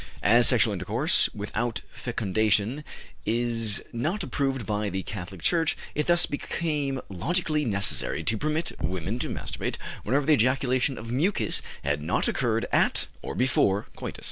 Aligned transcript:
As 0.23 0.47
sexual 0.47 0.73
intercourse 0.73 1.29
without 1.31 1.81
fecundation 1.91 2.83
is 3.23 3.83
not 3.93 4.23
approved 4.23 4.65
by 4.65 4.89
the 4.89 5.03
Catholic 5.03 5.41
Church, 5.43 5.77
it 5.93 6.07
thus 6.07 6.25
became 6.25 6.99
logically 7.07 7.65
necessary 7.65 8.23
to 8.23 8.35
permit 8.35 8.71
women 8.81 9.19
to 9.19 9.29
masturbate 9.29 9.75
whenever 10.03 10.25
the 10.25 10.33
ejaculation 10.33 10.97
of 10.97 11.11
mucus 11.11 11.61
had 11.83 12.01
not 12.01 12.27
occurred 12.27 12.65
at 12.71 13.05
or 13.21 13.35
before 13.35 13.89
coitus. 13.95 14.19